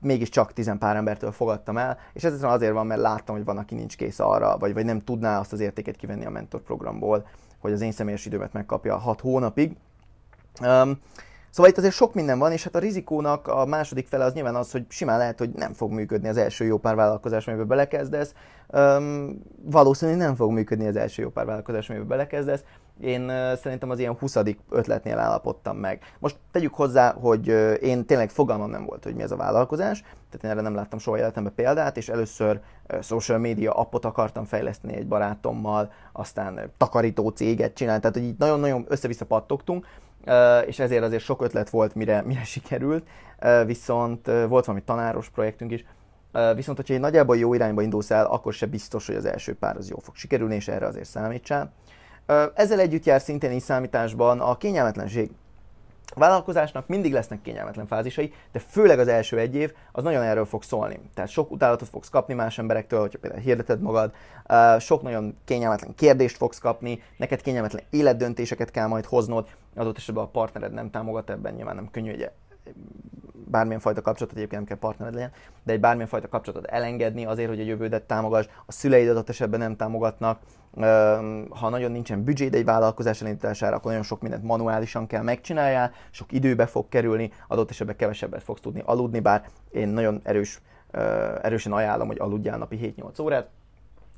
mégiscsak 0.02 0.54
tizen 0.54 0.78
pár 0.78 0.96
embertől 0.96 1.32
fogadtam 1.32 1.78
el, 1.78 1.98
és 2.14 2.24
ez 2.24 2.44
azért 2.44 2.74
van, 2.74 2.88
mert 2.88 3.02
láttam, 3.02 3.36
hogy 3.36 3.46
van, 3.46 3.58
aki 3.58 3.76
nincs 3.76 3.98
kész 3.98 4.20
arra, 4.20 4.58
vagy, 4.58 4.74
vagy 4.74 4.86
nem 4.86 5.00
tudná 5.00 5.40
azt 5.40 5.54
az 5.54 5.60
értéket 5.60 5.96
kivenni 5.96 6.26
a 6.26 6.30
mentorprogramból, 6.30 7.28
hogy 7.60 7.72
az 7.72 7.82
én 7.82 7.92
személyes 7.92 8.26
időmet 8.26 8.54
megkapja 8.54 8.98
6 8.98 9.22
hónapig. 9.22 9.76
Szóval 11.50 11.72
itt 11.72 11.78
azért 11.78 11.94
sok 11.94 12.14
minden 12.14 12.40
van, 12.40 12.52
és 12.52 12.64
hát 12.64 12.76
a 12.76 12.80
rizikónak 12.80 13.48
a 13.48 13.66
második 13.66 14.08
fele 14.08 14.24
az 14.24 14.34
nyilván 14.34 14.56
az, 14.56 14.72
hogy 14.72 14.86
simán 14.88 15.18
lehet, 15.18 15.40
hogy 15.40 15.50
nem 15.50 15.74
fog 15.74 15.92
működni 15.92 16.28
az 16.28 16.38
első 16.38 16.66
jó 16.66 16.78
pár 16.78 16.96
vállalkozás, 16.96 17.48
amiben 17.48 17.68
belekezdesz. 17.68 18.34
Um, 18.68 19.42
valószínűleg 19.64 20.20
nem 20.20 20.36
fog 20.36 20.52
működni 20.52 20.88
az 20.88 20.96
első 20.96 21.22
jó 21.22 21.30
pár 21.30 21.46
vállalkozás, 21.46 21.90
amiben 21.90 22.08
belekezdesz. 22.08 22.64
Én 23.02 23.32
szerintem 23.56 23.90
az 23.90 24.00
ilyen 24.00 24.14
20. 24.14 24.38
ötletnél 24.70 25.18
állapodtam 25.18 25.78
meg. 25.78 26.02
Most 26.20 26.38
tegyük 26.52 26.74
hozzá, 26.74 27.14
hogy 27.14 27.48
én 27.82 28.06
tényleg 28.06 28.30
fogalmam 28.30 28.70
nem 28.70 28.86
volt, 28.86 29.04
hogy 29.04 29.16
mi 29.16 29.22
ez 29.22 29.32
a 29.32 29.36
vállalkozás, 29.36 30.02
tehát 30.02 30.44
én 30.44 30.52
erre 30.52 30.62
nem 30.62 30.76
láttam 30.76 31.00
soha 31.00 31.18
életemben 31.18 31.54
példát, 31.56 31.98
és 31.98 32.10
először 32.10 32.60
social 33.02 33.38
media 33.38 33.72
appot 33.72 34.06
akartam 34.06 34.46
fejleszteni 34.46 34.96
egy 34.96 35.08
barátommal, 35.08 35.92
aztán 36.12 36.72
takarító 36.78 37.30
céget 37.30 37.74
csinálni, 37.74 38.02
tehát 38.02 38.16
hogy 38.16 38.26
így 38.26 38.38
nagyon-nagyon 38.38 38.86
össze-vissza 38.88 39.26
pattogtunk, 39.26 39.86
és 40.66 40.80
ezért 40.80 41.04
azért 41.04 41.24
sok 41.24 41.42
ötlet 41.42 41.70
volt, 41.70 41.96
mire, 41.96 42.22
mire 42.28 42.44
sikerült, 42.44 43.08
viszont 43.66 44.26
volt 44.28 44.66
valami 44.66 44.84
tanáros 44.84 45.30
projektünk 45.30 45.72
is, 45.72 45.86
viszont 46.56 46.78
hogyha 46.78 46.94
egy 46.94 47.00
nagyjából 47.00 47.38
jó 47.38 47.54
irányba 47.54 47.82
indulsz 47.82 48.12
el, 48.12 48.26
akkor 48.26 48.54
se 48.54 48.66
biztos, 48.66 49.08
hogy 49.08 49.16
az 49.16 49.26
első 49.26 49.56
pár 49.56 49.78
az 49.78 49.90
jó 49.90 49.98
fog 50.00 50.16
sikerülni, 50.16 50.56
és 50.56 50.68
erre 50.68 50.86
azért 50.86 51.10
számítsál. 51.10 51.74
Ezzel 52.54 52.80
együtt 52.80 53.04
jár 53.04 53.22
szintén 53.22 53.52
így 53.52 53.62
számításban 53.62 54.40
a 54.40 54.58
kényelmetlenség. 54.58 55.32
A 56.16 56.20
vállalkozásnak 56.20 56.88
mindig 56.88 57.14
lesznek 57.14 57.42
kényelmetlen 57.42 57.88
fázisai, 57.88 58.34
de 58.52 58.60
főleg 58.60 59.00
az 59.00 59.08
első 59.08 59.38
egy 59.38 59.56
év 59.56 59.74
az 59.92 60.04
nagyon 60.04 60.24
erről 60.24 60.46
fog 60.46 60.64
szólni. 60.64 61.00
Tehát 61.14 61.30
sok 61.30 61.52
utálatot 61.52 61.88
fogsz 61.88 62.10
kapni 62.10 62.34
más 62.34 62.58
emberektől, 62.58 63.00
hogyha 63.00 63.20
például 63.20 63.42
hirdeted 63.42 63.82
magad, 63.82 64.14
sok 64.80 65.02
nagyon 65.02 65.38
kényelmetlen 65.46 65.96
kérdést 65.96 66.38
fogsz 66.38 66.60
kapni, 66.60 67.02
neked 67.18 67.42
kényelmetlen 67.42 67.84
életdöntéseket 67.90 68.72
kell 68.72 68.88
majd 68.88 69.06
hoznod, 69.06 69.48
adott 69.76 69.98
esetben 69.98 70.24
a 70.24 70.28
partnered 70.28 70.74
nem 70.74 70.90
támogat 70.90 71.30
ebben, 71.30 71.54
nyilván 71.54 71.76
nem 71.76 71.92
könnyű 71.92 72.12
egy 72.12 72.30
bármilyen 73.46 73.80
fajta 73.80 74.02
kapcsolatot, 74.02 74.38
egyébként 74.38 74.62
nem 74.62 74.70
kell 74.70 74.90
partnered 74.90 75.14
legyen, 75.14 75.32
de 75.64 75.74
egy 75.74 75.80
bármilyen 75.80 76.08
fajta 76.08 76.28
kapcsolatot 76.28 76.70
elengedni 76.70 77.26
azért, 77.26 77.50
hogy 77.50 77.60
a 77.60 77.64
jövődet 77.64 78.04
támogass, 78.04 78.46
a 78.66 78.72
szüleid 78.72 79.10
adott 79.10 79.30
esetben 79.30 79.60
nem 79.60 79.76
támogatnak, 79.76 80.40
ha 81.50 81.70
nagyon 81.70 81.92
nincsen 81.92 82.24
büdzséd 82.24 82.54
egy 82.54 82.66
vállalkozás 82.66 83.22
elindítására, 83.22 83.76
akkor 83.76 83.90
nagyon 83.90 84.06
sok 84.06 84.22
mindent 84.22 84.44
manuálisan 84.44 85.08
kell 85.08 85.24
megcsináljál, 85.24 85.92
sok 86.10 86.32
időbe 86.32 86.66
fog 86.66 86.90
kerülni, 86.90 87.32
adott 87.48 87.70
esetben 87.70 87.96
kevesebbet 87.96 88.44
fogsz 88.44 88.62
tudni 88.62 88.82
aludni, 88.86 89.20
bár 89.20 89.50
én 89.72 89.88
nagyon 89.88 90.20
erős, 90.24 90.62
erősen 91.42 91.72
ajánlom, 91.72 92.08
hogy 92.08 92.20
aludjál 92.20 92.58
napi 92.58 92.94
7-8 92.98 93.22
órát, 93.22 93.50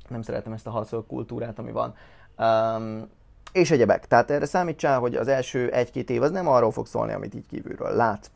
nem 0.08 0.22
szeretem 0.22 0.52
ezt 0.52 0.66
a 0.66 0.70
halszol 0.70 1.04
kultúrát, 1.06 1.58
ami 1.58 1.72
van. 1.72 1.94
És 3.52 3.70
egyebek. 3.70 4.06
Tehát 4.06 4.30
erre 4.30 4.46
számítsál, 4.46 4.98
hogy 4.98 5.14
az 5.14 5.28
első 5.28 5.70
egy-két 5.70 6.10
év 6.10 6.22
az 6.22 6.30
nem 6.30 6.48
arról 6.48 6.70
fog 6.70 6.86
szólni, 6.86 7.12
amit 7.12 7.34
így 7.34 7.46
kívülről 7.46 7.96
lát. 7.96 8.30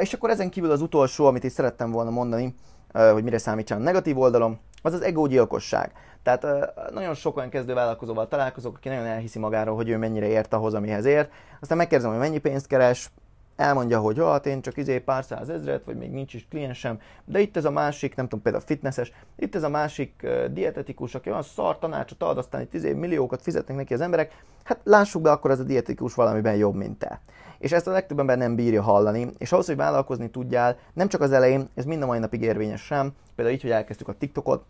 És 0.00 0.12
akkor 0.12 0.30
ezen 0.30 0.50
kívül 0.50 0.70
az 0.70 0.80
utolsó, 0.80 1.26
amit 1.26 1.44
is 1.44 1.52
szerettem 1.52 1.90
volna 1.90 2.10
mondani, 2.10 2.54
hogy 2.92 3.22
mire 3.22 3.38
számítsál 3.38 3.78
a 3.78 3.82
negatív 3.82 4.18
oldalon, 4.18 4.58
az 4.82 4.92
az 4.92 5.02
egógyilkosság. 5.02 5.92
Tehát 6.22 6.46
nagyon 6.92 7.14
sok 7.14 7.36
olyan 7.36 7.50
kezdővállalkozóval 7.50 8.28
találkozok, 8.28 8.76
aki 8.76 8.88
nagyon 8.88 9.04
elhiszi 9.04 9.38
magáról, 9.38 9.76
hogy 9.76 9.88
ő 9.88 9.96
mennyire 9.96 10.26
ért 10.26 10.54
ahhoz, 10.54 10.74
amihez 10.74 11.04
ért. 11.04 11.30
Aztán 11.60 11.76
megkérdezem, 11.76 12.12
hogy 12.12 12.20
mennyi 12.20 12.38
pénzt 12.38 12.66
keres, 12.66 13.10
elmondja, 13.56 14.00
hogy 14.00 14.18
hát 14.18 14.46
én 14.46 14.60
csak 14.60 14.76
izé 14.76 14.98
pár 14.98 15.24
ezret, 15.48 15.84
vagy 15.84 15.96
még 15.96 16.10
nincs 16.10 16.34
is 16.34 16.46
kliensem, 16.50 17.00
de 17.24 17.40
itt 17.40 17.56
ez 17.56 17.64
a 17.64 17.70
másik, 17.70 18.14
nem 18.14 18.24
tudom, 18.24 18.42
például 18.42 18.64
fitnesses, 18.64 19.12
itt 19.36 19.54
ez 19.54 19.62
a 19.62 19.68
másik 19.68 20.20
uh, 20.22 20.44
dietetikus, 20.44 21.14
aki 21.14 21.30
olyan 21.30 21.42
szar 21.42 21.78
tanácsot 21.78 22.22
ad, 22.22 22.38
aztán 22.38 22.60
itt 22.60 22.74
izé 22.74 22.92
milliókat 22.92 23.42
fizetnek 23.42 23.76
neki 23.76 23.94
az 23.94 24.00
emberek, 24.00 24.44
hát 24.64 24.80
lássuk 24.84 25.22
be, 25.22 25.30
akkor 25.30 25.50
ez 25.50 25.60
a 25.60 25.64
dietetikus 25.64 26.14
valamiben 26.14 26.56
jobb, 26.56 26.74
mint 26.74 26.98
te. 26.98 27.20
És 27.58 27.72
ezt 27.72 27.86
a 27.86 27.90
legtöbb 27.90 28.18
ember 28.18 28.38
nem 28.38 28.54
bírja 28.54 28.82
hallani, 28.82 29.30
és 29.38 29.52
ahhoz, 29.52 29.66
hogy 29.66 29.76
vállalkozni 29.76 30.30
tudjál, 30.30 30.76
nem 30.92 31.08
csak 31.08 31.20
az 31.20 31.32
elején, 31.32 31.68
ez 31.74 31.84
mind 31.84 32.02
a 32.02 32.06
mai 32.06 32.18
napig 32.18 32.42
érvényes 32.42 32.84
sem, 32.84 33.12
például 33.34 33.56
így, 33.56 33.62
hogy 33.62 33.70
elkezdtük 33.70 34.08
a 34.08 34.12
TikTokot, 34.18 34.64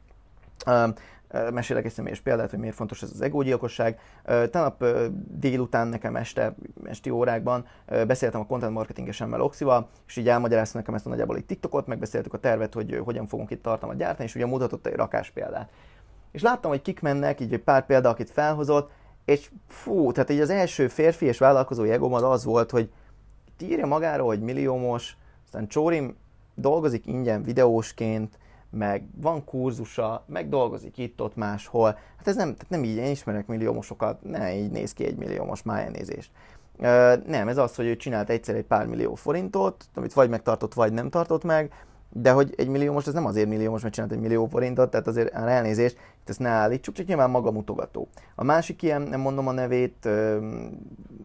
uh, 0.66 0.88
mesélek 1.52 1.84
egy 1.84 1.92
személyes 1.92 2.20
példát, 2.20 2.50
hogy 2.50 2.58
miért 2.58 2.74
fontos 2.74 3.02
ez 3.02 3.10
az 3.12 3.20
egógyilkosság. 3.20 3.98
Tegnap 4.24 4.84
délután 5.28 5.88
nekem 5.88 6.16
este, 6.16 6.54
esti 6.84 7.10
órákban 7.10 7.66
beszéltem 8.06 8.40
a 8.40 8.46
content 8.46 8.72
marketingesemmel 8.72 9.40
Oxival, 9.40 9.88
és 10.06 10.16
így 10.16 10.28
elmagyarázta 10.28 10.78
nekem 10.78 10.94
ezt 10.94 11.06
a 11.06 11.08
nagyjából 11.08 11.36
egy 11.36 11.44
TikTokot, 11.44 11.86
megbeszéltük 11.86 12.34
a 12.34 12.38
tervet, 12.38 12.74
hogy 12.74 13.00
hogyan 13.04 13.26
fogunk 13.26 13.50
itt 13.50 13.62
tartalmat 13.62 13.98
gyártani, 13.98 14.28
és 14.28 14.34
ugye 14.34 14.46
mutatott 14.46 14.86
egy 14.86 14.94
rakás 14.94 15.30
példát. 15.30 15.70
És 16.32 16.42
láttam, 16.42 16.70
hogy 16.70 16.82
kik 16.82 17.00
mennek, 17.00 17.40
így 17.40 17.52
egy 17.52 17.62
pár 17.62 17.86
példa, 17.86 18.08
akit 18.08 18.30
felhozott, 18.30 18.90
és 19.24 19.50
fú, 19.68 20.12
tehát 20.12 20.30
így 20.30 20.40
az 20.40 20.50
első 20.50 20.88
férfi 20.88 21.26
és 21.26 21.38
vállalkozói 21.38 21.90
egóm 21.90 22.12
az 22.12 22.22
az 22.22 22.44
volt, 22.44 22.70
hogy 22.70 22.90
írja 23.60 23.86
magáról, 23.86 24.26
hogy 24.26 24.40
milliómos, 24.40 25.16
aztán 25.44 25.68
Csórim 25.68 26.16
dolgozik 26.54 27.06
ingyen 27.06 27.42
videósként, 27.42 28.38
meg 28.76 29.04
van 29.20 29.44
kurzusa, 29.44 30.24
meg 30.26 30.48
dolgozik 30.48 30.98
itt-ott 30.98 31.36
máshol. 31.36 31.98
Hát 32.16 32.28
ez 32.28 32.36
nem, 32.36 32.54
tehát 32.54 32.70
nem 32.70 32.84
így, 32.84 32.96
én 32.96 33.10
ismerek 33.10 33.46
milliómosokat, 33.46 34.22
ne 34.22 34.54
így 34.54 34.70
néz 34.70 34.92
ki 34.92 35.04
egy 35.04 35.16
milliómos 35.16 35.62
májánnézést. 35.62 36.30
Uh, 36.78 36.84
nem, 37.26 37.48
ez 37.48 37.56
az, 37.56 37.74
hogy 37.74 37.86
ő 37.86 37.96
csinált 37.96 38.30
egyszer 38.30 38.54
egy 38.54 38.64
pár 38.64 38.86
millió 38.86 39.14
forintot, 39.14 39.84
amit 39.94 40.12
vagy 40.12 40.28
megtartott, 40.28 40.74
vagy 40.74 40.92
nem 40.92 41.10
tartott 41.10 41.44
meg, 41.44 41.72
de 42.12 42.30
hogy 42.30 42.54
egy 42.56 42.68
millió 42.68 42.92
most, 42.92 43.06
ez 43.06 43.12
nem 43.14 43.26
azért 43.26 43.48
millió 43.48 43.70
most, 43.70 43.82
mert 43.82 43.94
csinált 43.94 44.12
egy 44.12 44.20
millió 44.20 44.46
forintot, 44.46 44.90
tehát 44.90 45.06
azért 45.06 45.34
elnézést, 45.34 45.96
itt 46.20 46.28
ezt 46.28 46.38
ne 46.38 46.48
állítsuk, 46.48 46.94
csak 46.94 47.06
nyilván 47.06 47.30
maga 47.30 47.50
mutogató. 47.50 48.08
A 48.34 48.44
másik 48.44 48.82
ilyen, 48.82 49.02
nem 49.02 49.20
mondom 49.20 49.48
a 49.48 49.52
nevét, 49.52 50.08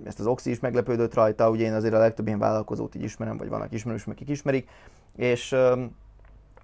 ezt 0.04 0.20
az 0.20 0.26
Oxi 0.26 0.50
is 0.50 0.60
meglepődött 0.60 1.14
rajta, 1.14 1.50
ugye 1.50 1.66
én 1.66 1.74
azért 1.74 1.94
a 1.94 2.00
legtöbb 2.00 2.28
ilyen 2.28 2.40
vállalkozót 2.40 2.96
így 2.96 3.04
ismerem, 3.04 3.38
vagy 3.38 3.50
vannak 3.50 3.74
ismerős, 3.74 4.08
akik 4.08 4.30
ismerik, 4.30 4.70
és 5.16 5.56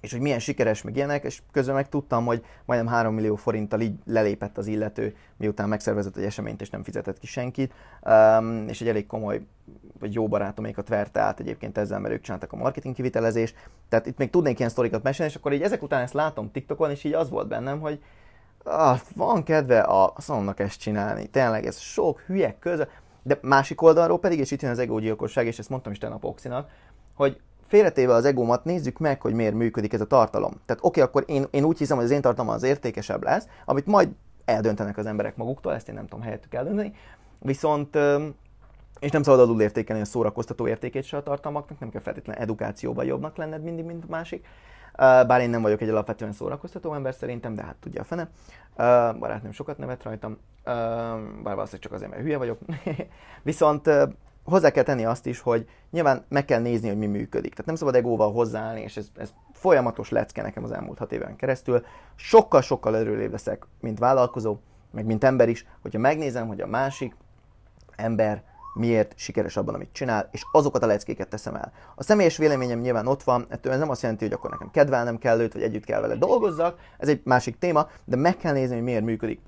és 0.01 0.11
hogy 0.11 0.21
milyen 0.21 0.39
sikeres 0.39 0.81
meg 0.81 0.95
ilyenek, 0.95 1.23
és 1.23 1.41
közben 1.51 1.75
meg 1.75 1.89
tudtam, 1.89 2.25
hogy 2.25 2.45
majdnem 2.65 2.93
3 2.93 3.13
millió 3.13 3.35
forinttal 3.35 3.81
így 3.81 3.93
lelépett 4.05 4.57
az 4.57 4.67
illető, 4.67 5.15
miután 5.37 5.69
megszervezett 5.69 6.17
egy 6.17 6.23
eseményt, 6.23 6.61
és 6.61 6.69
nem 6.69 6.83
fizetett 6.83 7.19
ki 7.19 7.27
senkit, 7.27 7.73
um, 8.01 8.67
és 8.67 8.81
egy 8.81 8.87
elég 8.87 9.05
komoly, 9.05 9.41
vagy 9.99 10.13
jó 10.13 10.27
barátomékat 10.27 10.87
verte 10.87 11.19
át 11.19 11.39
egyébként 11.39 11.77
ezzel, 11.77 11.99
mert 11.99 12.13
ők 12.13 12.21
csináltak 12.21 12.53
a 12.53 12.55
marketing 12.55 12.95
kivitelezést, 12.95 13.69
tehát 13.89 14.05
itt 14.05 14.17
még 14.17 14.29
tudnék 14.29 14.57
ilyen 14.57 14.71
sztorikat 14.71 15.03
mesélni, 15.03 15.31
és 15.31 15.37
akkor 15.37 15.53
így 15.53 15.61
ezek 15.61 15.83
után 15.83 16.01
ezt 16.01 16.13
látom 16.13 16.51
TikTokon, 16.51 16.91
és 16.91 17.03
így 17.03 17.13
az 17.13 17.29
volt 17.29 17.47
bennem, 17.47 17.79
hogy 17.79 18.01
ah, 18.63 18.99
van 19.15 19.43
kedve 19.43 19.79
a 19.79 20.13
szomnak 20.17 20.59
ezt 20.59 20.79
csinálni, 20.79 21.27
tényleg 21.27 21.65
ez 21.65 21.77
sok 21.79 22.19
hülye 22.19 22.55
köze, 22.59 22.87
de 23.23 23.39
másik 23.41 23.81
oldalról 23.81 24.19
pedig, 24.19 24.39
és 24.39 24.51
itt 24.51 24.61
jön 24.61 24.71
az 24.71 24.79
egógyilkosság, 24.79 25.45
és 25.45 25.59
ezt 25.59 25.69
mondtam 25.69 25.91
is 25.91 25.97
tegnap 25.97 26.23
Oxinak, 26.23 26.69
hogy 27.13 27.39
félretéve 27.67 28.13
az 28.13 28.25
egómat, 28.25 28.63
nézzük 28.63 28.97
meg, 28.97 29.21
hogy 29.21 29.33
miért 29.33 29.53
működik 29.53 29.93
ez 29.93 30.01
a 30.01 30.05
tartalom. 30.05 30.51
Tehát 30.65 30.83
oké, 30.83 31.01
okay, 31.01 31.03
akkor 31.03 31.23
én, 31.35 31.45
én 31.51 31.63
úgy 31.63 31.77
hiszem, 31.77 31.95
hogy 31.95 32.05
az 32.05 32.11
én 32.11 32.21
tartalom 32.21 32.51
az 32.51 32.63
értékesebb 32.63 33.23
lesz, 33.23 33.47
amit 33.65 33.85
majd 33.85 34.09
eldöntenek 34.45 34.97
az 34.97 35.05
emberek 35.05 35.35
maguktól, 35.35 35.73
ezt 35.73 35.89
én 35.89 35.95
nem 35.95 36.07
tudom 36.07 36.23
helyettük 36.23 36.53
eldönteni. 36.53 36.93
Viszont 37.39 37.97
és 38.99 39.11
nem 39.11 39.23
szabad 39.23 39.39
alul 39.39 39.61
értékelni 39.61 40.01
a 40.01 40.05
szórakoztató 40.05 40.67
értékét 40.67 41.03
se 41.03 41.17
a 41.17 41.23
tartalmaknak, 41.23 41.79
nem 41.79 41.89
kell 41.89 42.01
feltétlenül 42.01 42.41
edukációban 42.41 43.05
jobbnak 43.05 43.37
lenned 43.37 43.63
mindig, 43.63 43.85
mint 43.85 44.03
a 44.03 44.07
másik. 44.09 44.47
Bár 44.97 45.41
én 45.41 45.49
nem 45.49 45.61
vagyok 45.61 45.81
egy 45.81 45.89
alapvetően 45.89 46.31
szórakoztató 46.31 46.93
ember 46.93 47.13
szerintem, 47.13 47.55
de 47.55 47.63
hát 47.63 47.75
tudja 47.75 48.01
a 48.01 48.03
fene. 48.03 48.29
Barátnőm 49.19 49.51
sokat 49.51 49.77
nevet 49.77 50.03
rajtam, 50.03 50.37
bár 50.63 51.55
valószínűleg 51.55 51.79
csak 51.79 51.91
azért, 51.91 52.11
mert 52.11 52.21
hülye 52.21 52.37
vagyok. 52.37 52.59
Viszont 53.43 53.89
hozzá 54.49 54.69
kell 54.69 54.83
tenni 54.83 55.05
azt 55.05 55.25
is, 55.25 55.39
hogy 55.39 55.69
nyilván 55.91 56.25
meg 56.29 56.45
kell 56.45 56.61
nézni, 56.61 56.87
hogy 56.87 56.97
mi 56.97 57.05
működik. 57.05 57.51
Tehát 57.51 57.65
nem 57.65 57.75
szabad 57.75 57.95
egóval 57.95 58.31
hozzáállni, 58.31 58.81
és 58.81 58.97
ez, 58.97 59.07
ez 59.17 59.33
folyamatos 59.53 60.09
lecke 60.09 60.41
nekem 60.41 60.63
az 60.63 60.71
elmúlt 60.71 60.97
hat 60.97 61.11
éven 61.11 61.35
keresztül. 61.35 61.85
Sokkal-sokkal 62.15 62.97
erőlébb 62.97 63.31
leszek, 63.31 63.65
mint 63.79 63.99
vállalkozó, 63.99 64.57
meg 64.91 65.05
mint 65.05 65.23
ember 65.23 65.49
is, 65.49 65.65
hogyha 65.81 65.99
megnézem, 65.99 66.47
hogy 66.47 66.61
a 66.61 66.67
másik 66.67 67.15
ember 67.95 68.43
miért 68.73 69.13
sikeres 69.15 69.57
abban, 69.57 69.73
amit 69.73 69.89
csinál, 69.91 70.29
és 70.31 70.45
azokat 70.51 70.83
a 70.83 70.87
leckéket 70.87 71.27
teszem 71.27 71.55
el. 71.55 71.71
A 71.95 72.03
személyes 72.03 72.37
véleményem 72.37 72.79
nyilván 72.79 73.07
ott 73.07 73.23
van, 73.23 73.45
ettől 73.49 73.73
ez 73.73 73.79
nem 73.79 73.89
azt 73.89 74.01
jelenti, 74.01 74.23
hogy 74.23 74.33
akkor 74.33 74.49
nekem 74.49 74.71
kedvelnem 74.71 75.17
kell 75.17 75.39
őt, 75.39 75.53
vagy 75.53 75.61
együtt 75.61 75.85
kell 75.85 76.01
vele 76.01 76.15
dolgozzak, 76.15 76.79
ez 76.97 77.07
egy 77.07 77.21
másik 77.23 77.57
téma, 77.57 77.89
de 78.05 78.15
meg 78.15 78.37
kell 78.37 78.53
nézni, 78.53 78.75
hogy 78.75 78.83
miért 78.83 79.03
működik. 79.03 79.39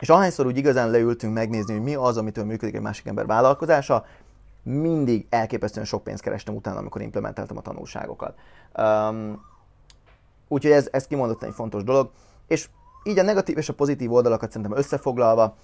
És 0.00 0.08
ahányszor 0.08 0.46
úgy 0.46 0.56
igazán 0.56 0.90
leültünk 0.90 1.34
megnézni, 1.34 1.72
hogy 1.72 1.82
mi 1.82 1.94
az, 1.94 2.16
amitől 2.16 2.44
működik 2.44 2.74
egy 2.74 2.80
másik 2.80 3.06
ember 3.06 3.26
vállalkozása, 3.26 4.04
mindig 4.62 5.26
elképesztően 5.30 5.86
sok 5.86 6.04
pénzt 6.04 6.22
kerestem 6.22 6.54
utána, 6.54 6.78
amikor 6.78 7.00
implementáltam 7.00 7.56
a 7.56 7.60
tanulságokat. 7.60 8.38
Um, 8.78 9.44
úgyhogy 10.48 10.72
ez, 10.72 10.88
ez 10.92 11.06
kimondottan 11.06 11.48
egy 11.48 11.54
fontos 11.54 11.84
dolog. 11.84 12.10
És 12.46 12.68
így 13.04 13.18
a 13.18 13.22
negatív 13.22 13.58
és 13.58 13.68
a 13.68 13.74
pozitív 13.74 14.12
oldalakat 14.12 14.50
szerintem 14.50 14.78
összefoglalva, 14.78 15.56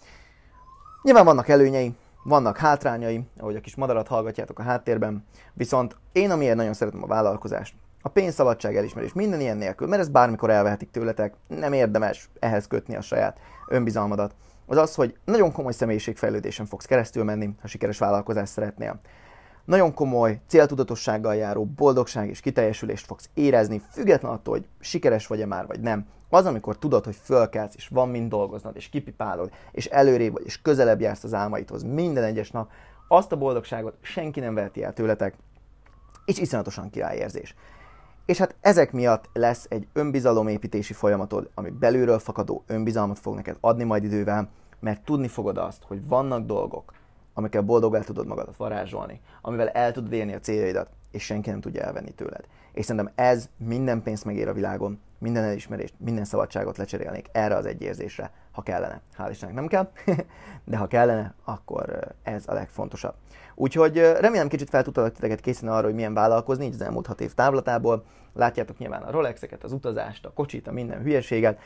nyilván 1.02 1.24
vannak 1.24 1.48
előnyei, 1.48 1.94
vannak 2.22 2.56
hátrányai, 2.56 3.24
ahogy 3.38 3.56
a 3.56 3.60
kis 3.60 3.74
madarat 3.74 4.08
hallgatjátok 4.08 4.58
a 4.58 4.62
háttérben, 4.62 5.24
viszont 5.52 5.96
én 6.12 6.30
amiért 6.30 6.56
nagyon 6.56 6.72
szeretem 6.72 7.02
a 7.02 7.06
vállalkozást, 7.06 7.74
a 8.06 8.08
pénzszabadság 8.08 8.76
elismerés 8.76 9.12
minden 9.12 9.40
ilyen 9.40 9.56
nélkül, 9.56 9.86
mert 9.86 10.00
ez 10.02 10.08
bármikor 10.08 10.50
elvehetik 10.50 10.90
tőletek, 10.90 11.34
nem 11.46 11.72
érdemes 11.72 12.30
ehhez 12.38 12.66
kötni 12.66 12.96
a 12.96 13.00
saját 13.00 13.38
önbizalmadat, 13.68 14.34
az 14.66 14.76
az, 14.76 14.94
hogy 14.94 15.16
nagyon 15.24 15.52
komoly 15.52 15.72
személyiségfejlődésen 15.72 16.66
fogsz 16.66 16.84
keresztül 16.84 17.24
menni, 17.24 17.50
ha 17.60 17.66
sikeres 17.66 17.98
vállalkozást 17.98 18.52
szeretnél. 18.52 19.00
Nagyon 19.64 19.94
komoly, 19.94 20.40
céltudatossággal 20.46 21.34
járó 21.34 21.64
boldogság 21.64 22.28
és 22.28 22.40
kiteljesülést 22.40 23.06
fogsz 23.06 23.28
érezni, 23.34 23.82
független 23.90 24.32
attól, 24.32 24.54
hogy 24.54 24.66
sikeres 24.80 25.26
vagy-e 25.26 25.46
már, 25.46 25.66
vagy 25.66 25.80
nem. 25.80 26.06
Az, 26.28 26.46
amikor 26.46 26.78
tudod, 26.78 27.04
hogy 27.04 27.16
fölkelsz, 27.22 27.74
és 27.76 27.88
van 27.88 28.08
mind 28.08 28.30
dolgoznod, 28.30 28.76
és 28.76 28.88
kipipálod, 28.88 29.50
és 29.72 29.86
előrébb 29.86 30.32
vagy, 30.32 30.44
és 30.44 30.62
közelebb 30.62 31.00
jársz 31.00 31.24
az 31.24 31.34
álmaidhoz 31.34 31.82
minden 31.82 32.24
egyes 32.24 32.50
nap, 32.50 32.70
azt 33.08 33.32
a 33.32 33.36
boldogságot 33.36 33.96
senki 34.00 34.40
nem 34.40 34.54
veheti 34.54 34.82
el 34.82 34.92
tőletek, 34.92 35.34
és 36.24 36.38
iszonyatosan 36.38 36.90
királyérzés. 36.90 37.54
És 38.26 38.38
hát 38.38 38.54
ezek 38.60 38.92
miatt 38.92 39.30
lesz 39.32 39.66
egy 39.68 39.86
önbizalomépítési 39.92 40.92
folyamatod, 40.92 41.50
ami 41.54 41.70
belülről 41.70 42.18
fakadó 42.18 42.64
önbizalmat 42.66 43.18
fog 43.18 43.34
neked 43.34 43.56
adni 43.60 43.84
majd 43.84 44.04
idővel, 44.04 44.48
mert 44.80 45.04
tudni 45.04 45.28
fogod 45.28 45.58
azt, 45.58 45.82
hogy 45.82 46.08
vannak 46.08 46.46
dolgok, 46.46 46.92
amikkel 47.34 47.62
boldog 47.62 47.94
el 47.94 48.04
tudod 48.04 48.26
magadat 48.26 48.56
varázsolni, 48.56 49.20
amivel 49.42 49.68
el 49.68 49.92
tudod 49.92 50.12
érni 50.12 50.34
a 50.34 50.40
céljaidat, 50.40 50.90
és 51.10 51.22
senki 51.24 51.50
nem 51.50 51.60
tudja 51.60 51.82
elvenni 51.82 52.12
tőled. 52.12 52.44
És 52.72 52.84
szerintem 52.84 53.12
ez 53.14 53.48
minden 53.56 54.02
pénzt 54.02 54.24
megér 54.24 54.48
a 54.48 54.52
világon, 54.52 55.00
minden 55.18 55.44
elismerést, 55.44 55.94
minden 55.98 56.24
szabadságot 56.24 56.76
lecserélnék 56.76 57.26
erre 57.32 57.56
az 57.56 57.66
egy 57.66 57.82
érzésre, 57.82 58.32
ha 58.54 58.62
kellene. 58.62 59.00
Hál' 59.18 59.30
Istennek 59.30 59.54
nem 59.54 59.66
kell, 59.66 59.90
de 60.64 60.76
ha 60.76 60.86
kellene, 60.86 61.34
akkor 61.44 62.14
ez 62.22 62.44
a 62.46 62.54
legfontosabb. 62.54 63.14
Úgyhogy 63.54 63.98
remélem 63.98 64.48
kicsit 64.48 64.68
fel 64.68 64.82
tudtalak 64.82 65.12
titeket 65.12 65.40
készíteni 65.40 65.72
arra, 65.72 65.84
hogy 65.84 65.94
milyen 65.94 66.14
vállalkozni, 66.14 66.64
így 66.64 66.74
az 66.74 66.80
elmúlt 66.80 67.06
hat 67.06 67.20
év 67.20 67.34
távlatából. 67.34 68.04
Látjátok 68.32 68.78
nyilván 68.78 69.02
a 69.02 69.10
Rolexeket, 69.10 69.64
az 69.64 69.72
utazást, 69.72 70.26
a 70.26 70.32
kocsit, 70.32 70.66
a 70.68 70.72
minden 70.72 71.02
hülyeséget. 71.02 71.58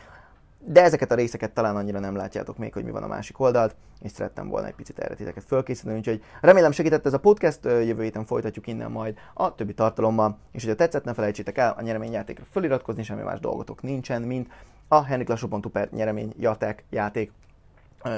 de 0.60 0.82
ezeket 0.82 1.12
a 1.12 1.14
részeket 1.14 1.50
talán 1.50 1.76
annyira 1.76 1.98
nem 1.98 2.16
látjátok 2.16 2.58
még, 2.58 2.72
hogy 2.72 2.84
mi 2.84 2.90
van 2.90 3.02
a 3.02 3.06
másik 3.06 3.40
oldalt, 3.40 3.76
és 4.00 4.10
szerettem 4.10 4.48
volna 4.48 4.66
egy 4.66 4.74
picit 4.74 4.98
erre 4.98 5.14
titeket 5.14 5.44
fölkészíteni, 5.44 5.96
úgyhogy 5.96 6.22
remélem 6.40 6.70
segített 6.70 7.06
ez 7.06 7.12
a 7.12 7.18
podcast, 7.18 7.64
jövő 7.64 8.02
héten 8.02 8.24
folytatjuk 8.24 8.66
innen 8.66 8.90
majd 8.90 9.16
a 9.34 9.54
többi 9.54 9.74
tartalommal, 9.74 10.38
és 10.52 10.62
hogyha 10.62 10.76
tetszett, 10.76 11.04
ne 11.04 11.14
felejtsétek 11.14 11.58
el 11.58 11.74
a 11.78 11.82
nyereményjátékra 11.82 12.44
feliratkozni, 12.50 13.02
semmi 13.02 13.22
más 13.22 13.40
dolgotok 13.40 13.82
nincsen, 13.82 14.22
mint 14.22 14.48
a 14.88 15.04
henriklassó.hu 15.04 15.68
per 15.68 15.88
nyereményjáték 15.92 16.84
játék 16.90 17.32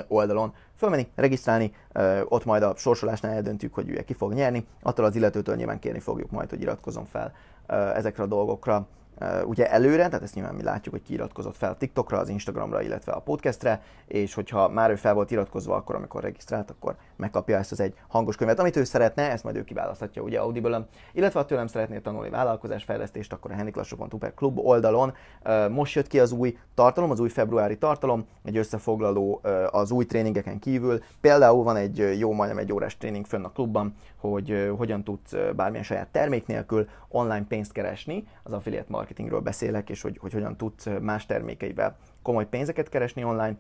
oldalon. 0.09 0.55
Fölmenni, 0.77 1.09
regisztrálni, 1.15 1.75
ott 2.25 2.45
majd 2.45 2.63
a 2.63 2.75
sorsolásnál 2.77 3.33
eldöntjük, 3.33 3.75
hogy 3.75 3.89
ő 3.89 4.03
ki 4.03 4.13
fog 4.13 4.33
nyerni, 4.33 4.67
attól 4.83 5.05
az 5.05 5.17
illetőtől 5.17 5.57
nyilván 5.57 5.79
kérni 5.79 6.01
fogjuk 6.01 6.31
majd, 6.31 6.51
hogy 6.51 6.61
iratkozom 6.61 7.05
fel 7.05 7.33
ezekre 7.95 8.23
a 8.23 8.27
dolgokra 8.27 8.87
ugye 9.45 9.71
előre, 9.71 10.07
tehát 10.07 10.23
ezt 10.23 10.35
nyilván 10.35 10.55
mi 10.55 10.63
látjuk, 10.63 10.95
hogy 10.95 11.03
kiiratkozott 11.03 11.57
fel 11.57 11.71
a 11.71 11.77
TikTokra, 11.77 12.19
az 12.19 12.29
Instagramra, 12.29 12.83
illetve 12.83 13.13
a 13.13 13.21
podcastre, 13.21 13.83
és 14.07 14.35
hogyha 14.35 14.69
már 14.69 14.91
ő 14.91 14.95
fel 14.95 15.15
volt 15.15 15.31
iratkozva, 15.31 15.75
akkor 15.75 15.95
amikor 15.95 16.23
regisztrált, 16.23 16.71
akkor 16.71 16.97
megkapja 17.17 17.57
ezt 17.57 17.73
az 17.73 17.81
egy 17.81 17.95
hangos 18.09 18.37
könyvet, 18.37 18.59
amit 18.59 18.77
ő 18.77 18.85
szeretne, 18.85 19.31
ezt 19.31 19.45
majd 19.45 19.57
ő 19.57 19.65
kiválaszthatja 19.65 20.23
ugye 20.23 20.39
audible 20.39 20.87
illetve 21.13 21.41
ha 21.41 21.47
tőlem 21.47 21.67
szeretnél 21.67 22.03
tanulni 22.03 22.31
vállalkozásfejlesztést, 22.31 23.33
akkor 23.33 23.51
a 23.51 23.55
henniklassó.hu 23.55 24.19
klub 24.35 24.59
oldalon 24.59 25.15
most 25.71 25.95
jött 25.95 26.07
ki 26.07 26.21
az 26.21 26.33
új 26.33 26.59
tartalom, 26.75 27.11
az 27.11 27.21
új 27.21 27.29
februári 27.29 27.79
tartalom, 27.79 28.27
egy 28.45 28.57
összefoglaló 28.57 29.41
az 29.71 29.91
új 29.91 30.07
tréningeken 30.07 30.59
kívül. 30.59 31.03
Például 31.21 31.63
van 31.63 31.77
egy 31.77 32.19
jó, 32.19 32.33
majdnem 32.33 32.59
egy 32.59 32.73
órás 32.73 32.97
tréning 32.97 33.27
fönn 33.27 33.45
a 33.45 33.53
klubban, 33.53 33.95
hogy 34.17 34.73
hogyan 34.77 35.05
tudsz 35.05 35.35
bármilyen 35.57 35.85
saját 35.85 36.09
termék 36.09 36.47
nélkül 36.47 36.89
online 37.09 37.45
pénzt 37.49 37.73
keresni, 37.73 38.27
az 38.43 38.53
affiliate 38.53 38.91
marketingről 39.01 39.41
beszélek, 39.41 39.91
és 39.91 40.03
hogy, 40.03 40.19
hogy 40.21 40.33
hogyan 40.33 40.57
tudsz 40.57 40.87
más 41.01 41.27
termékeivel 41.27 41.97
komoly 42.23 42.49
pénzeket 42.49 42.89
keresni 42.89 43.25
online, 43.25 43.57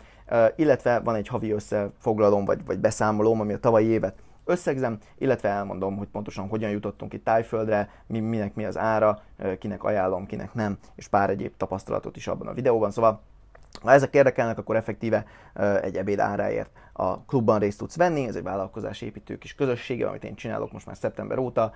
illetve 0.56 0.98
van 0.98 1.14
egy 1.14 1.28
havi 1.28 1.50
összefoglalom 1.50 2.44
vagy, 2.44 2.64
vagy 2.64 2.78
beszámolóm, 2.78 3.40
ami 3.40 3.52
a 3.52 3.58
tavalyi 3.58 3.86
évet 3.86 4.22
összegzem, 4.44 4.98
illetve 5.18 5.48
elmondom, 5.48 5.96
hogy 5.96 6.08
pontosan 6.08 6.48
hogyan 6.48 6.70
jutottunk 6.70 7.12
itt 7.12 7.24
Tájföldre, 7.24 7.88
mi, 8.06 8.20
minek 8.20 8.54
mi 8.54 8.64
az 8.64 8.78
ára, 8.78 9.22
kinek 9.58 9.84
ajánlom, 9.84 10.26
kinek 10.26 10.54
nem, 10.54 10.78
és 10.94 11.08
pár 11.08 11.30
egyéb 11.30 11.56
tapasztalatot 11.56 12.16
is 12.16 12.26
abban 12.26 12.46
a 12.46 12.54
videóban. 12.54 12.90
Szóval 12.90 13.20
ha 13.82 13.92
ezek 13.92 14.14
érdekelnek, 14.14 14.58
akkor 14.58 14.76
effektíve 14.76 15.24
egy 15.82 15.96
ebéd 15.96 16.18
áráért 16.18 16.70
a 16.92 17.20
klubban 17.20 17.58
részt 17.58 17.78
tudsz 17.78 17.96
venni, 17.96 18.26
ez 18.26 18.36
egy 18.36 18.42
vállalkozás 18.42 19.00
építő 19.00 19.38
kis 19.38 19.54
közössége, 19.54 20.06
amit 20.08 20.24
én 20.24 20.34
csinálok 20.34 20.72
most 20.72 20.86
már 20.86 20.96
szeptember 20.96 21.38
óta, 21.38 21.72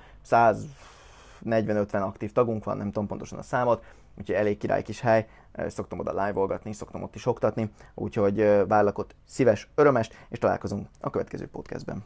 140-50 1.45 2.03
aktív 2.03 2.33
tagunk 2.33 2.65
van, 2.65 2.77
nem 2.77 2.87
tudom 2.87 3.07
pontosan 3.07 3.39
a 3.39 3.43
számot, 3.43 3.85
úgyhogy 4.19 4.35
elég 4.35 4.57
király 4.57 4.83
kis 4.83 5.01
hely, 5.01 5.27
szoktam 5.67 5.99
oda 5.99 6.25
live-olgatni, 6.25 6.73
szoktam 6.73 7.03
ott 7.03 7.15
is 7.15 7.27
oktatni, 7.27 7.71
úgyhogy 7.95 8.67
várlak 8.69 8.99
ott 8.99 9.15
szíves, 9.27 9.69
örömes, 9.75 10.11
és 10.29 10.39
találkozunk 10.39 10.89
a 11.01 11.11
következő 11.11 11.47
podcastben. 11.47 12.05